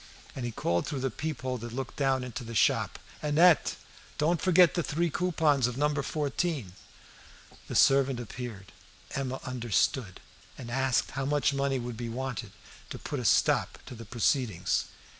And 0.35 0.45
he 0.45 0.51
called 0.51 0.87
through 0.87 1.01
the 1.01 1.11
peep 1.11 1.43
hole 1.43 1.59
that 1.59 1.73
looked 1.73 1.95
down 1.95 2.23
into 2.23 2.43
the 2.43 2.55
shop 2.55 2.97
"Annette, 3.21 3.75
don't 4.17 4.41
forget 4.41 4.73
the 4.73 4.81
three 4.81 5.11
coupons 5.11 5.67
of 5.67 5.77
No. 5.77 5.93
14." 5.93 6.73
The 7.67 7.75
servant 7.75 8.19
appeared. 8.19 8.71
Emma 9.11 9.39
understood, 9.43 10.19
and 10.57 10.71
asked 10.71 11.11
how 11.11 11.25
much 11.25 11.53
money 11.53 11.77
would 11.77 11.97
be 11.97 12.09
wanted 12.09 12.51
to 12.89 12.97
put 12.97 13.19
a 13.19 13.25
stop 13.25 13.77
to 13.85 13.93
the 13.93 14.05
proceedings. 14.05 14.85